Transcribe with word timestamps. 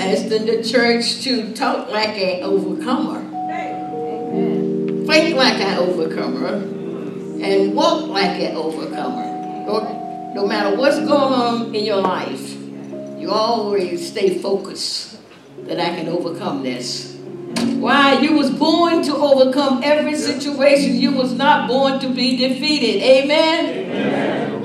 asking 0.00 0.46
the 0.46 0.64
church 0.64 1.22
to 1.22 1.52
talk 1.54 1.90
like 1.90 2.16
an 2.16 2.42
overcomer. 2.42 3.20
Think 5.06 5.36
like 5.36 5.60
an 5.60 5.78
overcomer 5.78 6.54
and 7.42 7.74
walk 7.74 8.08
like 8.08 8.40
an 8.40 8.56
overcomer. 8.56 9.24
No, 9.66 10.32
no 10.34 10.46
matter 10.46 10.76
what's 10.76 10.98
going 10.98 11.10
on 11.10 11.74
in 11.74 11.84
your 11.84 12.00
life, 12.00 12.56
you 13.18 13.30
always 13.30 14.10
stay 14.10 14.38
focused 14.38 15.18
that 15.66 15.78
I 15.78 15.96
can 15.96 16.08
overcome 16.08 16.62
this. 16.62 17.16
Why? 17.80 18.20
You 18.20 18.34
was 18.34 18.50
born 18.50 19.02
to 19.04 19.14
overcome 19.16 19.82
every 19.82 20.14
situation. 20.16 20.96
You 20.96 21.12
was 21.12 21.32
not 21.32 21.68
born 21.68 21.98
to 22.00 22.08
be 22.08 22.36
defeated. 22.36 23.02
Amen? 23.02 23.90
Amen. 23.90 24.56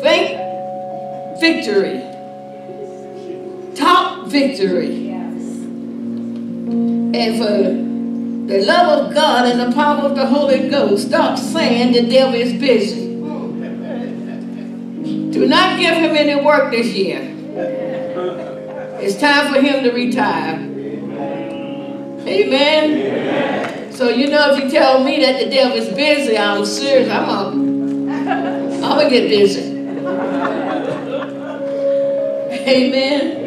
Think 0.00 1.40
victory. 1.40 2.13
Victory. 4.34 5.10
And 7.14 7.38
for 7.38 7.52
the 8.52 8.64
love 8.66 9.06
of 9.06 9.14
God 9.14 9.46
and 9.46 9.60
the 9.60 9.72
power 9.76 10.00
of 10.06 10.16
the 10.16 10.26
Holy 10.26 10.68
Ghost, 10.68 11.06
stop 11.06 11.38
saying 11.38 11.92
the 11.92 12.10
devil 12.10 12.34
is 12.34 12.52
busy. 12.54 13.14
Do 15.30 15.46
not 15.46 15.78
give 15.78 15.94
him 15.94 16.16
any 16.16 16.44
work 16.44 16.72
this 16.72 16.88
year. 16.88 17.20
It's 19.00 19.20
time 19.20 19.54
for 19.54 19.60
him 19.60 19.84
to 19.84 19.92
retire. 19.92 20.56
Amen. 22.26 22.26
Amen. 22.26 23.92
So 23.92 24.08
you 24.08 24.30
know 24.30 24.52
if 24.52 24.64
you 24.64 24.68
tell 24.68 25.04
me 25.04 25.20
that 25.20 25.44
the 25.44 25.48
devil 25.48 25.76
is 25.76 25.94
busy, 25.94 26.36
I'm 26.36 26.64
serious. 26.64 27.08
I'm 27.08 27.24
gonna, 27.24 28.74
I'm 28.74 28.80
gonna 28.80 29.08
get 29.08 29.28
busy. 29.28 29.70
Amen. 32.66 33.43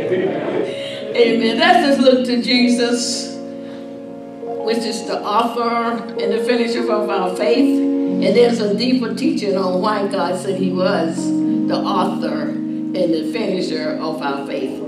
Amen. 1.17 1.57
Let's 1.57 1.88
just 1.88 1.99
look 1.99 2.26
to 2.27 2.44
Jesus, 2.44 3.33
which 3.33 4.78
is 4.78 5.08
the 5.08 5.19
author 5.19 6.03
and 6.14 6.31
the 6.31 6.44
finisher 6.44 6.92
of 6.92 7.09
our 7.09 7.36
faith. 7.36 7.80
And 7.80 8.23
there's 8.23 8.59
a 8.59 8.78
deeper 8.78 9.16
teaching 9.16 9.58
on 9.58 9.81
why 9.81 10.08
God 10.08 10.39
said 10.39 10.59
he 10.59 10.72
was 10.72 11.16
the 11.16 11.75
author 11.75 12.42
and 12.50 12.94
the 12.94 13.31
finisher 13.33 13.97
of 14.00 14.22
our 14.22 14.45
faith. 14.45 14.80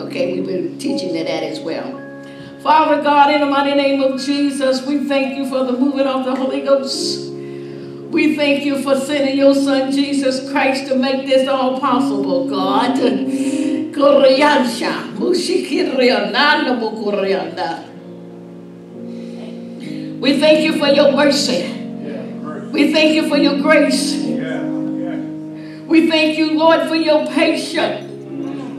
Okay, 0.00 0.32
we've 0.32 0.46
been 0.46 0.78
teaching 0.78 1.12
that 1.12 1.42
as 1.42 1.60
well. 1.60 1.92
Father 2.62 3.02
God, 3.02 3.34
in 3.34 3.40
the 3.42 3.46
mighty 3.46 3.74
name 3.74 4.00
of 4.00 4.18
Jesus, 4.18 4.84
we 4.86 5.04
thank 5.04 5.36
you 5.36 5.46
for 5.46 5.64
the 5.64 5.72
moving 5.72 6.06
of 6.06 6.24
the 6.24 6.34
Holy 6.34 6.62
Ghost. 6.62 7.30
We 7.30 8.34
thank 8.34 8.64
you 8.64 8.82
for 8.82 8.98
sending 8.98 9.36
your 9.36 9.54
son 9.54 9.92
Jesus 9.92 10.50
Christ 10.50 10.86
to 10.88 10.96
make 10.96 11.26
this 11.26 11.46
all 11.46 11.78
possible, 11.78 12.48
God. 12.48 12.98
We 20.20 20.38
thank 20.40 20.64
you 20.64 20.78
for 20.78 20.88
your 20.88 21.12
mercy. 21.12 21.72
We 22.72 22.92
thank 22.92 23.14
you 23.14 23.28
for 23.28 23.36
your 23.38 23.60
grace. 23.62 24.14
We 25.86 26.10
thank 26.10 26.36
you, 26.36 26.58
Lord, 26.58 26.88
for 26.88 26.96
your 26.96 27.26
patience, 27.28 28.04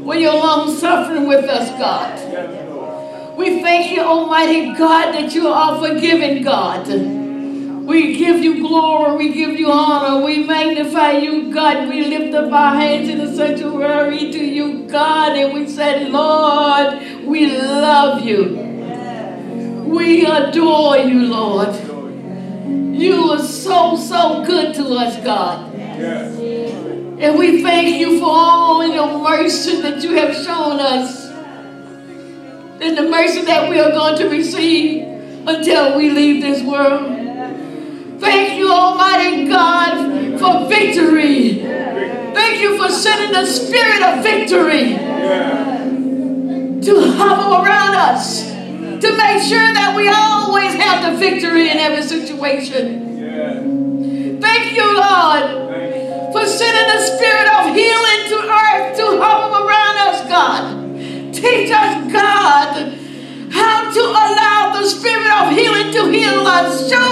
for 0.05 0.15
your 0.15 0.33
long 0.33 0.75
suffering 0.75 1.27
with 1.27 1.45
us, 1.45 1.69
God. 1.79 2.13
We 3.38 3.61
thank 3.61 3.91
you, 3.95 4.01
Almighty 4.01 4.73
God, 4.73 5.13
that 5.13 5.33
you 5.33 5.47
are 5.47 5.79
forgiving 5.79 6.43
God. 6.43 6.85
We 7.88 8.17
give 8.17 8.43
you 8.43 8.67
glory, 8.67 9.16
we 9.16 9.33
give 9.33 9.57
you 9.57 9.71
honor, 9.71 10.25
we 10.25 10.43
magnify 10.43 11.19
you, 11.19 11.53
God. 11.53 11.88
We 11.88 12.03
lift 12.05 12.35
up 12.35 12.52
our 12.52 12.75
hands 12.75 13.07
in 13.07 13.17
the 13.17 13.33
sanctuary 13.33 14.29
to 14.29 14.45
you, 14.45 14.89
God, 14.89 15.38
and 15.38 15.53
we 15.53 15.69
say, 15.69 16.09
Lord, 16.09 17.02
we 17.25 17.47
love 17.57 18.23
you. 18.23 18.57
We 19.85 20.25
adore 20.25 20.97
you, 20.97 21.27
Lord. 21.27 21.73
You 22.94 23.31
are 23.31 23.39
so, 23.39 23.95
so 23.95 24.44
good 24.45 24.75
to 24.75 24.83
us, 24.95 25.23
God. 25.23 25.73
And 25.73 27.39
we 27.39 27.63
thank 27.63 27.95
you 27.95 28.19
for 28.19 28.29
all 28.29 28.85
your 28.85 29.23
mercy 29.23 29.81
that 29.81 30.03
you 30.03 30.12
have 30.12 30.35
shown 30.35 30.81
us. 30.81 31.29
And 32.81 32.97
the 32.97 33.09
mercy 33.09 33.44
that 33.44 33.69
we 33.69 33.79
are 33.79 33.91
going 33.91 34.17
to 34.17 34.28
receive 34.28 35.03
until 35.47 35.97
we 35.97 36.09
leave 36.09 36.41
this 36.41 36.62
world. 36.63 37.16
Almighty 38.77 39.47
God, 39.47 40.39
for 40.39 40.67
victory. 40.69 41.63
Thank 42.33 42.61
you 42.61 42.77
for 42.77 42.89
sending 42.89 43.33
the 43.33 43.45
spirit 43.45 44.03
of 44.03 44.23
victory 44.23 44.95
to 46.85 47.11
hover 47.17 47.65
around 47.65 47.95
us, 47.95 48.43
to 49.01 49.17
make 49.17 49.41
sure 49.41 49.73
that 49.73 49.93
we 49.95 50.07
always 50.07 50.73
have 50.75 51.11
the 51.11 51.17
victory 51.17 51.69
in 51.69 51.77
every 51.77 52.03
situation. 52.03 53.03
Thank 54.39 54.75
you, 54.77 54.85
Lord, 54.85 55.44
for 56.31 56.45
sending 56.45 56.88
the 56.94 57.01
spirit 57.01 57.47
of 57.57 57.73
healing 57.73 58.21
to 58.29 58.38
earth 58.45 58.97
to 58.97 59.05
hover 59.19 59.65
around 59.65 59.97
us, 60.07 60.21
God. 60.29 61.33
Teach 61.33 61.71
us, 61.71 62.11
God, 62.13 62.94
how 63.51 63.91
to 63.91 64.01
allow 64.01 64.73
the 64.79 64.88
spirit 64.88 65.31
of 65.41 65.51
healing 65.51 65.91
to 65.94 66.11
heal 66.11 66.45
us. 66.47 66.89
Show 66.89 66.97
us, 66.97 67.06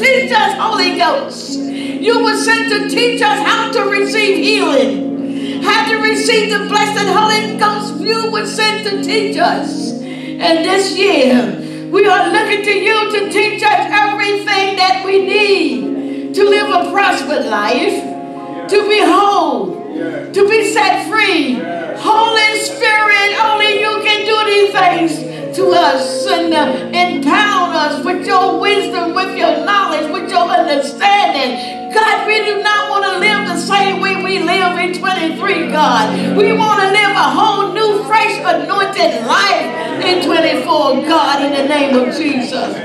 teach 0.00 0.32
us, 0.32 0.56
Holy 0.58 0.96
Ghost. 0.96 1.58
You 1.58 2.24
were 2.24 2.36
sent 2.36 2.70
to 2.72 2.88
teach 2.88 3.20
us 3.20 3.46
how 3.46 3.70
to 3.70 3.82
receive 3.90 4.38
healing, 4.42 5.62
how 5.62 5.90
to 5.90 5.96
receive 5.98 6.50
the 6.50 6.66
blessed 6.68 7.06
Holy 7.06 7.58
Ghost. 7.58 8.00
You 8.00 8.32
were 8.32 8.46
sent 8.46 8.86
to 8.86 9.02
teach 9.02 9.36
us. 9.36 9.92
And 10.00 10.64
this 10.64 10.96
year, 10.96 11.90
we 11.90 12.06
are 12.06 12.32
looking 12.32 12.64
to 12.64 12.72
you 12.72 13.12
to 13.12 13.30
teach 13.30 13.62
us 13.62 13.80
everything 13.92 14.76
that 14.76 15.02
we 15.04 15.26
need 15.26 16.34
to 16.34 16.44
live 16.44 16.70
a 16.70 16.90
prosperous 16.90 17.46
life, 17.46 18.68
to 18.70 18.88
be 18.88 19.00
whole, 19.04 19.74
to 20.32 20.48
be 20.48 20.72
set 20.72 21.06
free. 21.10 21.54
Holy 22.00 22.58
Spirit, 22.60 23.44
only 23.44 23.80
you 23.80 24.00
can 24.02 24.24
do 24.24 24.36
these 24.46 24.72
things 24.72 25.29
to 25.54 25.70
us 25.70 26.26
and 26.26 26.52
uh, 26.54 26.90
empower 26.96 27.74
us 27.74 28.04
with 28.04 28.26
your 28.26 28.60
wisdom, 28.60 29.14
with 29.14 29.36
your 29.36 29.64
knowledge, 29.64 30.10
with 30.12 30.30
your 30.30 30.48
understanding. 30.48 31.92
God, 31.92 32.26
we 32.26 32.44
do 32.44 32.62
not 32.62 32.90
want 32.90 33.04
to 33.04 33.18
live 33.18 33.48
the 33.48 33.58
same 33.58 34.00
way 34.00 34.22
we 34.22 34.38
live 34.38 34.78
in 34.78 34.94
23, 34.98 35.70
God. 35.70 36.36
We 36.36 36.52
want 36.52 36.80
to 36.80 36.88
live 36.88 37.16
a 37.16 37.30
whole 37.34 37.72
new, 37.72 38.04
fresh, 38.04 38.38
anointed 38.38 39.26
life 39.26 40.04
in 40.04 40.24
24, 40.24 41.02
God, 41.02 41.42
in 41.44 41.52
the 41.52 41.68
name 41.68 41.96
of 41.96 42.14
Jesus. 42.14 42.76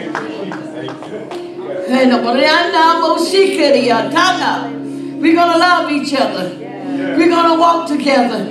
We're 5.21 5.33
going 5.35 5.51
to 5.51 5.57
love 5.57 5.91
each 5.91 6.13
other. 6.13 6.49
We're 7.17 7.29
going 7.29 7.51
to 7.53 7.59
walk 7.59 7.87
together. 7.87 8.43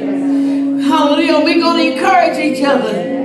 Hallelujah. 0.83 1.45
We're 1.45 1.61
going 1.61 1.79
to 1.79 1.97
encourage 1.97 2.39
each 2.39 2.65
other. 2.65 3.24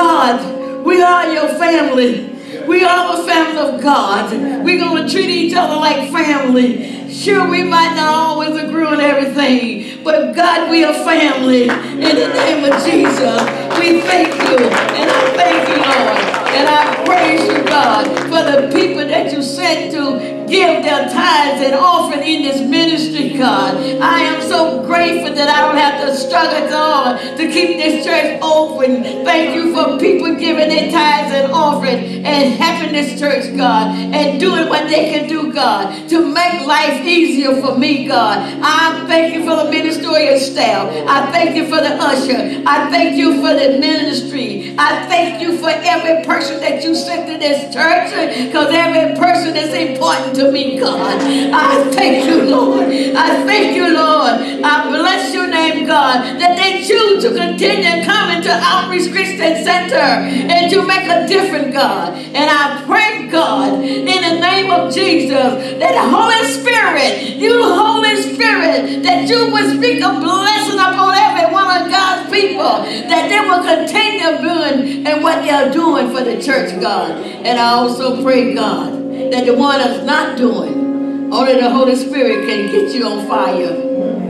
God, 0.00 0.82
we 0.82 1.02
are 1.02 1.30
your 1.30 1.48
family. 1.58 2.30
We 2.66 2.82
are 2.84 3.18
the 3.18 3.22
family 3.24 3.60
of 3.60 3.82
God. 3.82 4.32
We're 4.64 4.78
going 4.78 5.06
to 5.06 5.12
treat 5.12 5.28
each 5.28 5.54
other 5.54 5.76
like 5.76 6.10
family. 6.10 7.12
Sure, 7.12 7.46
we 7.46 7.62
might 7.62 7.94
not 7.96 8.14
always 8.14 8.56
agree 8.56 8.86
on 8.86 8.98
everything, 8.98 10.02
but 10.02 10.34
God, 10.34 10.70
we 10.70 10.84
are 10.84 10.94
family. 10.94 11.64
In 11.64 12.16
the 12.16 12.28
name 12.32 12.64
of 12.64 12.82
Jesus, 12.82 13.42
we 13.78 14.00
thank 14.00 14.32
you. 14.48 14.56
And 14.98 15.10
I 15.10 15.20
thank 15.36 15.68
you, 15.68 15.76
Lord. 15.76 16.40
And 16.56 16.66
I 16.66 17.04
praise 17.04 17.46
you, 17.46 17.62
God, 17.64 18.06
for 18.32 18.42
the 18.50 18.72
people 18.74 19.06
that 19.06 19.30
you 19.34 19.42
sent 19.42 19.92
to 19.92 20.40
give 20.50 20.82
their 20.82 21.10
tithes 21.10 21.62
and 21.62 21.74
offering 21.74 22.22
in 22.22 22.42
this 22.42 22.60
ministry, 22.62 23.36
God. 23.36 23.76
I 24.00 24.20
am 24.20 24.40
so 24.40 24.59
grateful 25.00 25.34
that 25.34 25.48
I 25.48 25.64
don't 25.64 25.78
have 25.78 25.96
to 26.04 26.14
struggle, 26.14 27.16
to 27.38 27.44
keep 27.50 27.78
this 27.78 28.04
church 28.04 28.38
open. 28.42 29.02
Thank 29.24 29.54
you 29.54 29.72
for 29.72 29.98
people 29.98 30.34
giving 30.36 30.68
their 30.68 30.90
tithes 30.92 31.32
and 31.32 31.52
offering 31.52 32.26
and 32.26 32.52
having 32.60 32.92
this 32.92 33.18
church, 33.18 33.56
God, 33.56 33.96
and 33.96 34.38
doing 34.38 34.68
what 34.68 34.88
they 34.88 35.10
can 35.10 35.26
do, 35.26 35.52
God, 35.52 36.08
to 36.10 36.26
make 36.26 36.66
life 36.66 37.00
easier 37.06 37.60
for 37.62 37.78
me, 37.78 38.06
God. 38.06 38.38
I 38.62 39.06
thank 39.06 39.34
you 39.34 39.44
for 39.44 39.64
the 39.64 39.70
ministerial 39.70 40.38
staff. 40.38 40.92
I 41.08 41.32
thank 41.32 41.56
you 41.56 41.64
for 41.64 41.80
the 41.80 41.96
usher. 41.96 42.62
I 42.66 42.90
thank 42.90 43.16
you 43.16 43.36
for 43.36 43.54
the 43.54 43.78
ministry. 43.78 44.74
I 44.78 45.06
thank 45.06 45.40
you 45.40 45.56
for 45.58 45.70
every 45.70 46.24
person 46.24 46.60
that 46.60 46.84
you 46.84 46.94
sent 46.94 47.26
to 47.30 47.38
this 47.38 47.72
church 47.72 48.10
because 48.46 48.68
every 48.72 49.16
person 49.16 49.56
is 49.56 49.72
important 49.72 50.36
to 50.36 50.52
me, 50.52 50.78
God. 50.78 51.20
I 51.20 51.90
thank 51.90 52.26
you, 52.28 52.42
Lord. 52.42 52.88
I 52.90 53.44
thank 53.46 53.76
you, 53.76 53.94
Lord. 53.94 54.60
I 54.62 54.89
bless 54.90 55.32
your 55.32 55.46
name, 55.46 55.86
God, 55.86 56.38
that 56.40 56.56
they 56.56 56.84
choose 56.86 57.22
to 57.24 57.34
continue 57.34 58.04
coming 58.04 58.42
to 58.42 58.50
Outreach 58.52 59.10
Christian 59.12 59.62
Center 59.64 59.94
and 59.94 60.70
to 60.70 60.86
make 60.86 61.06
a 61.08 61.26
difference, 61.26 61.72
God. 61.72 62.14
And 62.14 62.50
I 62.50 62.82
pray, 62.86 63.28
God, 63.28 63.82
in 63.82 64.04
the 64.04 64.40
name 64.40 64.70
of 64.70 64.92
Jesus, 64.92 65.78
that 65.78 65.94
the 65.94 66.06
Holy 66.10 66.44
Spirit, 66.44 67.36
you 67.38 67.62
Holy 67.62 68.16
Spirit, 68.22 69.02
that 69.02 69.28
you 69.28 69.52
would 69.52 69.76
speak 69.76 70.02
a 70.02 70.12
blessing 70.20 70.78
upon 70.78 71.14
every 71.16 71.52
one 71.52 71.82
of 71.82 71.90
God's 71.90 72.30
people 72.30 72.82
that 73.08 73.28
they 73.28 73.40
will 73.40 73.62
continue 73.62 74.40
doing 74.42 75.06
and 75.06 75.22
what 75.22 75.42
they're 75.44 75.72
doing 75.72 76.10
for 76.10 76.22
the 76.22 76.40
church, 76.42 76.80
God. 76.80 77.10
And 77.10 77.58
I 77.58 77.72
also 77.74 78.22
pray, 78.22 78.54
God, 78.54 78.92
that 79.32 79.46
the 79.46 79.54
one 79.54 79.78
that's 79.78 80.04
not 80.04 80.36
doing, 80.36 81.32
only 81.32 81.54
the 81.54 81.70
Holy 81.70 81.96
Spirit 81.96 82.46
can 82.46 82.70
get 82.72 82.94
you 82.94 83.06
on 83.06 83.26
fire. 83.26 84.29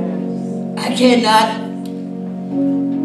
I 0.76 0.94
cannot 0.94 1.70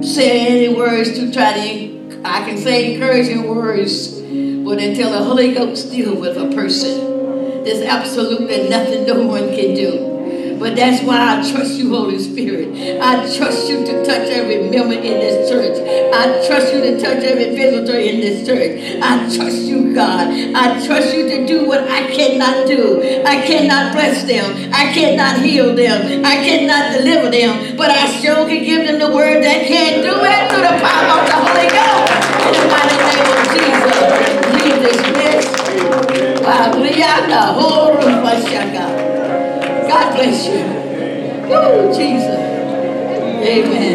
say 0.06 0.48
any 0.48 0.76
words 0.76 1.14
to 1.14 1.32
try 1.32 1.54
to, 1.54 2.22
I 2.24 2.46
can 2.48 2.58
say 2.58 2.94
encouraging 2.94 3.48
words, 3.48 4.20
but 4.20 4.80
until 4.82 5.12
the 5.12 5.24
Holy 5.24 5.54
Ghost 5.54 5.92
deal 5.92 6.16
with 6.16 6.38
a 6.38 6.54
person, 6.54 7.64
there's 7.64 7.82
absolutely 7.82 8.70
nothing 8.70 9.06
no 9.06 9.24
one 9.24 9.50
can 9.50 9.74
do. 9.74 10.58
But 10.60 10.76
that's 10.76 11.04
why 11.04 11.40
I 11.40 11.52
trust 11.52 11.74
you, 11.80 11.90
Holy 11.90 12.20
Spirit. 12.20 13.02
I 13.02 13.16
trust 13.36 13.68
you 13.70 13.84
to 13.84 14.06
touch 14.06 14.30
every 14.30 14.70
member 14.70 14.94
in 14.94 15.02
this 15.02 15.50
church. 15.50 15.65
I 16.16 16.48
trust 16.48 16.74
you 16.74 16.80
to 16.80 16.98
touch 16.98 17.24
every 17.24 17.54
visitor 17.56 18.00
in 18.00 18.22
this 18.22 18.48
church. 18.48 18.80
I 19.02 19.28
trust 19.36 19.64
you, 19.68 19.94
God. 19.94 20.32
I 20.32 20.80
trust 20.86 21.14
you 21.14 21.28
to 21.28 21.46
do 21.46 21.68
what 21.68 21.84
I 21.90 22.08
cannot 22.08 22.68
do. 22.68 23.02
I 23.26 23.46
cannot 23.46 23.92
bless 23.92 24.24
them. 24.24 24.72
I 24.74 24.94
cannot 24.94 25.42
heal 25.42 25.76
them. 25.76 26.24
I 26.24 26.36
cannot 26.36 26.96
deliver 26.96 27.30
them. 27.30 27.76
But 27.76 27.92
I 27.92 28.06
sure 28.22 28.48
can 28.48 28.64
give 28.64 28.88
them 28.88 28.98
the 29.00 29.12
word 29.14 29.44
that 29.44 29.68
can 29.68 30.02
do 30.08 30.16
it 30.24 30.42
through 30.50 30.64
the 30.64 30.80
power 30.80 31.20
of 31.20 31.28
the 31.28 31.36
Holy 31.36 31.68
Ghost. 31.68 32.12
In 32.48 32.54
the 32.56 32.68
mighty 32.72 32.96
name 32.96 33.28
of 33.36 33.44
Jesus. 33.52 34.16
This 34.88 35.00
place. 35.12 35.48
God 39.88 40.16
bless 40.16 40.48
you. 40.48 40.64
Oh, 41.52 41.92
Jesus. 41.94 42.40
Amen. 43.46 43.95